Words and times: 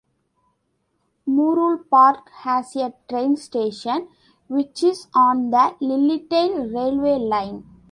Mooroolbark 1.29 2.27
has 2.39 2.75
a 2.75 2.95
train 3.07 3.37
station 3.37 4.07
which 4.47 4.81
is 4.81 5.05
on 5.13 5.51
the 5.51 5.75
Lilydale 5.79 6.73
railway 6.73 7.19
line. 7.19 7.63